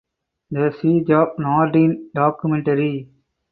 The 0.49 0.71
Siege 0.81 1.11
of 1.11 1.37
Naarden 1.37 2.09
(documentary) 2.15 3.07